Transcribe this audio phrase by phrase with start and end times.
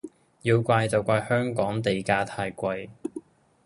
[0.41, 2.89] 要怪就怪香港地價太貴